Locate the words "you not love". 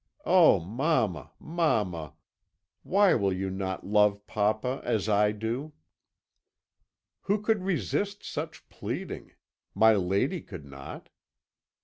3.31-4.25